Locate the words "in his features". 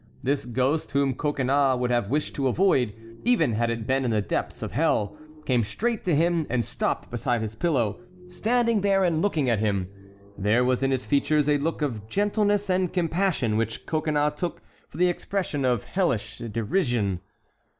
10.81-11.47